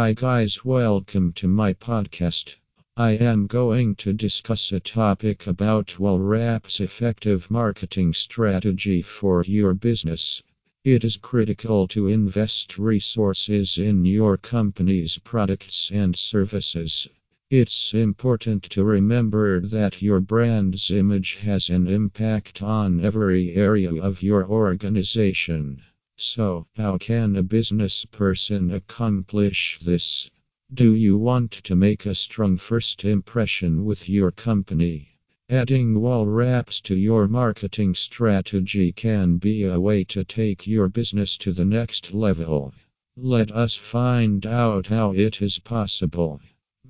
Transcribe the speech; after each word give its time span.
Hi, 0.00 0.12
guys, 0.12 0.64
welcome 0.64 1.32
to 1.32 1.48
my 1.48 1.72
podcast. 1.72 2.54
I 2.96 3.14
am 3.14 3.48
going 3.48 3.96
to 3.96 4.12
discuss 4.12 4.70
a 4.70 4.78
topic 4.78 5.48
about 5.48 5.96
Wallwrap's 5.98 6.78
effective 6.78 7.50
marketing 7.50 8.14
strategy 8.14 9.02
for 9.02 9.42
your 9.42 9.74
business. 9.74 10.40
It 10.84 11.02
is 11.02 11.16
critical 11.16 11.88
to 11.88 12.06
invest 12.06 12.78
resources 12.78 13.76
in 13.76 14.04
your 14.04 14.36
company's 14.36 15.18
products 15.18 15.90
and 15.92 16.14
services. 16.14 17.08
It's 17.50 17.92
important 17.92 18.70
to 18.70 18.84
remember 18.84 19.58
that 19.58 20.00
your 20.00 20.20
brand's 20.20 20.92
image 20.92 21.38
has 21.38 21.70
an 21.70 21.88
impact 21.88 22.62
on 22.62 23.04
every 23.04 23.52
area 23.56 24.00
of 24.00 24.22
your 24.22 24.48
organization. 24.48 25.82
So, 26.20 26.66
how 26.74 26.98
can 26.98 27.36
a 27.36 27.44
business 27.44 28.04
person 28.04 28.72
accomplish 28.72 29.78
this? 29.78 30.28
Do 30.74 30.92
you 30.92 31.16
want 31.16 31.52
to 31.52 31.76
make 31.76 32.06
a 32.06 32.14
strong 32.16 32.56
first 32.56 33.04
impression 33.04 33.84
with 33.84 34.08
your 34.08 34.32
company? 34.32 35.10
Adding 35.48 36.00
wall 36.00 36.26
wraps 36.26 36.80
to 36.80 36.96
your 36.96 37.28
marketing 37.28 37.94
strategy 37.94 38.90
can 38.90 39.36
be 39.36 39.62
a 39.62 39.78
way 39.78 40.02
to 40.06 40.24
take 40.24 40.66
your 40.66 40.88
business 40.88 41.38
to 41.38 41.52
the 41.52 41.64
next 41.64 42.12
level. 42.12 42.74
Let 43.16 43.52
us 43.52 43.76
find 43.76 44.44
out 44.44 44.88
how 44.88 45.14
it 45.14 45.40
is 45.40 45.60
possible. 45.60 46.40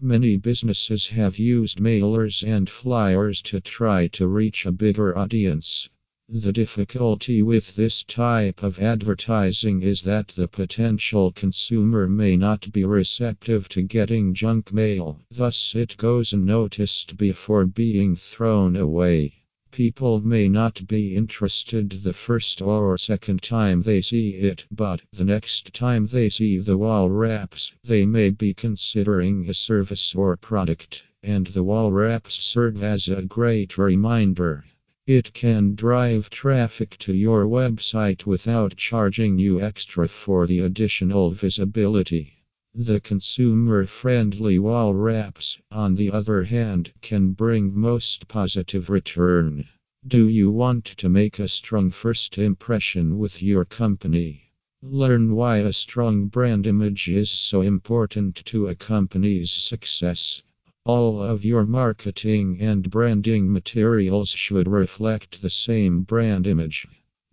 Many 0.01 0.39
businesses 0.39 1.09
have 1.09 1.39
used 1.39 1.81
mailers 1.81 2.43
and 2.43 2.71
flyers 2.71 3.43
to 3.43 3.61
try 3.61 4.07
to 4.09 4.27
reach 4.27 4.65
a 4.65 4.73
bigger 4.73 5.19
audience. 5.19 5.91
The 6.31 6.53
difficulty 6.53 7.41
with 7.41 7.75
this 7.75 8.03
type 8.03 8.63
of 8.63 8.79
advertising 8.79 9.81
is 9.81 10.03
that 10.03 10.29
the 10.29 10.47
potential 10.47 11.33
consumer 11.33 12.07
may 12.07 12.37
not 12.37 12.71
be 12.71 12.85
receptive 12.85 13.67
to 13.71 13.81
getting 13.81 14.35
junk 14.35 14.71
mail, 14.71 15.23
thus, 15.31 15.75
it 15.75 15.97
goes 15.97 16.35
unnoticed 16.35 17.17
before 17.17 17.65
being 17.65 18.15
thrown 18.15 18.77
away. 18.77 19.33
People 19.71 20.21
may 20.21 20.51
not 20.51 20.87
be 20.87 21.17
interested 21.17 21.89
the 22.03 22.13
first 22.13 22.61
or 22.61 22.99
second 22.99 23.41
time 23.41 23.81
they 23.81 24.03
see 24.03 24.33
it, 24.33 24.67
but 24.71 25.01
the 25.11 25.25
next 25.25 25.73
time 25.73 26.09
they 26.09 26.29
see 26.29 26.59
the 26.59 26.77
wall 26.77 27.09
wraps, 27.09 27.73
they 27.83 28.05
may 28.05 28.29
be 28.29 28.53
considering 28.53 29.49
a 29.49 29.55
service 29.55 30.15
or 30.15 30.37
product, 30.37 31.05
and 31.23 31.47
the 31.47 31.65
wall 31.65 31.91
wraps 31.91 32.35
serve 32.35 32.83
as 32.83 33.09
a 33.09 33.23
great 33.23 33.79
reminder. 33.79 34.63
It 35.09 35.33
can 35.33 35.75
drive 35.75 36.29
traffic 36.29 36.99
to 36.99 37.15
your 37.15 37.47
website 37.47 38.27
without 38.27 38.77
charging 38.77 39.39
you 39.39 39.59
extra 39.59 40.07
for 40.07 40.47
the 40.47 40.59
additional 40.59 41.31
visibility. 41.31 42.45
The 42.75 43.01
consumer 43.01 43.87
friendly 43.87 44.59
Wallwraps, 44.59 45.57
on 45.73 45.95
the 45.95 46.11
other 46.11 46.43
hand, 46.43 46.93
can 47.01 47.33
bring 47.33 47.75
most 47.75 48.29
positive 48.29 48.91
return. 48.91 49.67
Do 50.07 50.29
you 50.29 50.51
want 50.51 50.85
to 50.99 51.09
make 51.09 51.39
a 51.39 51.49
strong 51.49 51.91
first 51.91 52.37
impression 52.37 53.17
with 53.17 53.43
your 53.43 53.65
company? 53.65 54.53
Learn 54.83 55.35
why 55.35 55.61
a 55.61 55.73
strong 55.73 56.27
brand 56.27 56.67
image 56.67 57.09
is 57.09 57.31
so 57.31 57.63
important 57.63 58.45
to 58.45 58.67
a 58.67 58.75
company's 58.75 59.51
success. 59.51 60.43
All 60.89 61.23
of 61.23 61.45
your 61.45 61.67
marketing 61.67 62.57
and 62.63 62.91
branding 62.91 63.53
materials 63.53 64.31
should 64.31 64.67
reflect 64.67 65.43
the 65.43 65.51
same 65.51 66.01
brand 66.01 66.47
image. 66.47 66.87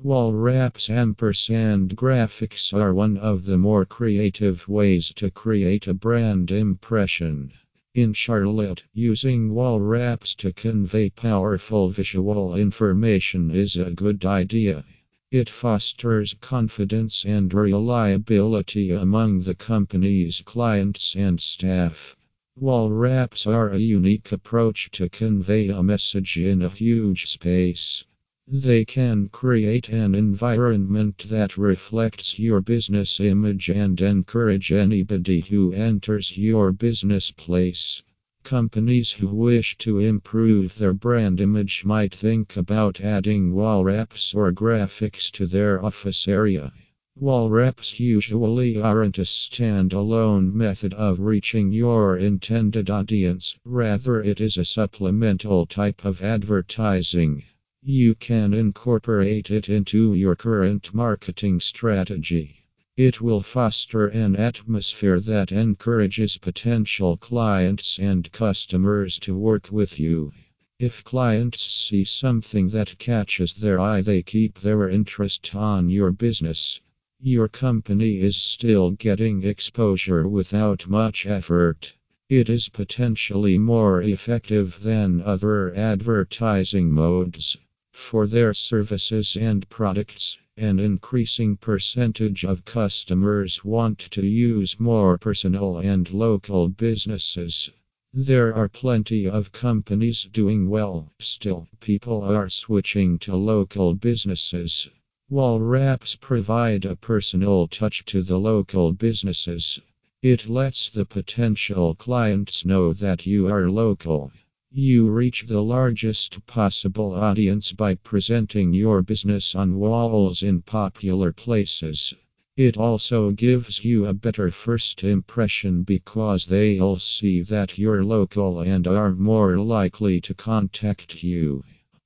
Wallwraps 0.03 0.89
ampersand 0.89 1.95
graphics 1.95 2.73
are 2.73 2.93
one 2.93 3.15
of 3.15 3.45
the 3.45 3.57
more 3.57 3.85
creative 3.85 4.67
ways 4.67 5.13
to 5.15 5.31
create 5.31 5.87
a 5.87 5.93
brand 5.93 6.51
impression. 6.51 7.53
In 7.93 8.11
Charlotte, 8.11 8.83
using 8.93 9.53
Wallwraps 9.53 10.35
to 10.39 10.51
convey 10.51 11.09
powerful 11.09 11.87
visual 11.87 12.55
information 12.55 13.51
is 13.51 13.77
a 13.77 13.91
good 13.91 14.25
idea. 14.25 14.83
It 15.31 15.49
fosters 15.49 16.35
confidence 16.41 17.23
and 17.23 17.53
reliability 17.53 18.91
among 18.91 19.43
the 19.43 19.55
company's 19.55 20.41
clients 20.41 21.15
and 21.15 21.39
staff. 21.39 22.17
Wallwraps 22.57 23.45
are 23.45 23.71
a 23.71 23.77
unique 23.77 24.31
approach 24.31 24.89
to 24.91 25.09
convey 25.09 25.67
a 25.67 25.83
message 25.83 26.37
in 26.37 26.61
a 26.61 26.69
huge 26.69 27.27
space. 27.27 28.05
They 28.47 28.85
can 28.85 29.27
create 29.27 29.89
an 29.89 30.15
environment 30.15 31.25
that 31.27 31.57
reflects 31.57 32.39
your 32.39 32.61
business 32.61 33.19
image 33.19 33.69
and 33.69 33.99
encourage 33.99 34.71
anybody 34.71 35.41
who 35.41 35.73
enters 35.73 36.37
your 36.37 36.71
business 36.71 37.29
place. 37.29 38.01
Companies 38.43 39.11
who 39.11 39.27
wish 39.27 39.77
to 39.79 39.99
improve 39.99 40.77
their 40.77 40.93
brand 40.93 41.41
image 41.41 41.83
might 41.83 42.15
think 42.15 42.55
about 42.55 43.01
adding 43.01 43.53
wall 43.53 43.83
wraps 43.83 44.33
or 44.33 44.53
graphics 44.53 45.29
to 45.31 45.45
their 45.45 45.83
office 45.83 46.25
area. 46.25 46.71
Wallwraps 47.17 47.97
usually 47.97 48.77
aren't 48.77 49.17
a 49.17 49.21
standalone 49.21 50.53
method 50.53 50.93
of 50.93 51.21
reaching 51.21 51.71
your 51.71 52.17
intended 52.17 52.89
audience, 52.89 53.55
rather, 53.63 54.21
it 54.21 54.41
is 54.41 54.57
a 54.57 54.65
supplemental 54.65 55.65
type 55.65 56.03
of 56.03 56.21
advertising. 56.21 57.41
You 57.81 58.15
can 58.15 58.53
incorporate 58.53 59.49
it 59.49 59.69
into 59.69 60.13
your 60.13 60.35
current 60.35 60.93
marketing 60.93 61.61
strategy. 61.61 62.65
It 62.97 63.21
will 63.21 63.41
foster 63.41 64.07
an 64.07 64.35
atmosphere 64.35 65.21
that 65.21 65.53
encourages 65.53 66.35
potential 66.35 67.15
clients 67.15 67.97
and 67.97 68.29
customers 68.33 69.19
to 69.19 69.37
work 69.37 69.71
with 69.71 70.01
you. 70.01 70.33
If 70.79 71.05
clients 71.05 71.61
see 71.61 72.03
something 72.03 72.71
that 72.71 72.99
catches 72.99 73.53
their 73.53 73.79
eye, 73.79 74.01
they 74.01 74.21
keep 74.21 74.59
their 74.59 74.89
interest 74.89 75.55
on 75.55 75.89
your 75.89 76.11
business. 76.11 76.81
Your 77.21 77.47
company 77.47 78.19
is 78.19 78.35
still 78.35 78.91
getting 78.91 79.43
exposure 79.43 80.27
without 80.27 80.87
much 80.87 81.25
effort. 81.25 81.93
It 82.29 82.49
is 82.49 82.69
potentially 82.69 83.57
more 83.57 84.01
effective 84.01 84.81
than 84.81 85.21
other 85.21 85.73
advertising 85.73 86.91
modes. 86.91 87.55
For 87.93 88.27
their 88.27 88.53
services 88.53 89.37
and 89.37 89.67
products, 89.69 90.37
an 90.57 90.79
increasing 90.79 91.57
percentage 91.57 92.43
of 92.43 92.65
customers 92.65 93.63
want 93.63 93.99
to 94.11 94.25
use 94.25 94.79
more 94.79 95.17
personal 95.17 95.77
and 95.77 96.11
local 96.13 96.67
businesses. 96.67 97.71
There 98.13 98.53
are 98.53 98.69
plenty 98.69 99.27
of 99.27 99.51
companies 99.51 100.27
doing 100.31 100.69
well, 100.69 101.11
still, 101.19 101.67
people 101.79 102.23
are 102.23 102.49
switching 102.49 103.19
to 103.19 103.35
local 103.35 103.95
businesses. 103.95 104.89
Wallwraps 105.27 106.15
provide 106.21 106.85
a 106.85 106.95
personal 106.95 107.67
touch 107.67 108.05
to 108.05 108.21
the 108.21 108.37
local 108.37 108.93
businesses. 108.93 109.81
It 110.21 110.47
lets 110.47 110.91
the 110.91 111.03
potential 111.03 111.95
clients 111.95 112.63
know 112.63 112.93
that 112.93 113.25
you 113.25 113.47
are 113.47 113.67
local. 113.67 114.31
You 114.69 115.09
reach 115.09 115.47
the 115.47 115.63
largest 115.63 116.45
possible 116.45 117.15
audience 117.15 117.73
by 117.73 117.95
presenting 117.95 118.71
your 118.71 119.01
business 119.01 119.55
on 119.55 119.77
walls 119.79 120.43
in 120.43 120.61
popular 120.61 121.33
places. 121.33 122.13
It 122.55 122.77
also 122.77 123.31
gives 123.31 123.83
you 123.83 124.05
a 124.05 124.13
better 124.13 124.51
first 124.51 125.03
impression 125.03 125.81
because 125.81 126.45
they'll 126.45 126.99
see 126.99 127.41
that 127.41 127.79
you're 127.79 128.05
local 128.05 128.59
and 128.59 128.85
are 128.85 129.15
more 129.15 129.57
likely 129.57 130.21
to 130.21 130.35
contact 130.35 131.23
you. 131.23 131.63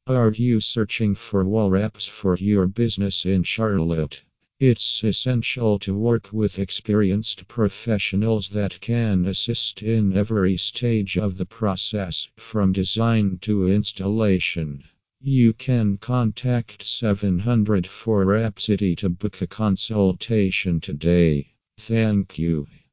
Are 0.10 0.34
you 0.34 0.60
searching 0.60 1.14
for 1.14 1.46
wall 1.46 1.70
wraps 1.70 2.08
for 2.08 2.36
your 2.36 2.66
business 2.66 3.28
in 3.28 3.44
Charlotte? 3.44 4.24
It's 4.60 5.04
essential 5.04 5.78
to 5.86 5.96
work 5.96 6.34
with 6.34 6.58
experienced 6.58 7.48
professionals 7.48 8.50
that 8.50 8.82
can 8.82 9.28
assist 9.28 9.84
in 9.84 10.18
every 10.18 10.58
stage 10.58 11.16
of 11.16 11.38
the 11.38 11.46
process, 11.46 12.28
from 12.38 12.74
design 12.74 13.38
to 13.42 13.68
installation. 13.68 14.84
You 15.22 15.54
can 15.54 15.98
contact 15.98 16.82
700 16.82 17.86
4 17.86 18.26
Wrap 18.26 18.60
City 18.60 18.96
to 18.96 19.10
book 19.10 19.40
a 19.44 19.48
consultation 19.48 20.80
today. 20.80 21.54
Thank 21.78 22.40
you. 22.40 22.66